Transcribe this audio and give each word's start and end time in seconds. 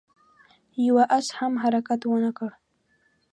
يوه 0.85 1.03
آس 1.17 1.27
هم 1.37 1.53
حرکت 1.61 2.01
ونه 2.11 2.31
کړ. 2.37 2.49